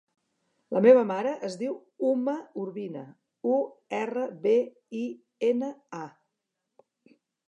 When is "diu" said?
1.63-1.73